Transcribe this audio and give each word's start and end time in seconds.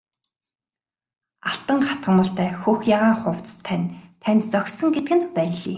Алтан 1.49 1.79
хатгамалтай 1.87 2.49
хөх 2.61 2.79
ягаан 2.97 3.17
хувцас 3.21 3.55
тань 3.67 3.87
танд 4.23 4.41
зохисон 4.53 4.89
гэдэг 4.95 5.13
нь 5.17 5.27
ванлий! 5.35 5.69